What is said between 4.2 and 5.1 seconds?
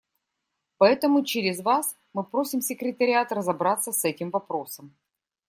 вопросом.